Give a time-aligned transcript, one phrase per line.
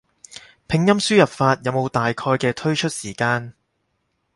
[0.67, 3.53] 拼音輸入法有冇大概嘅推出時間？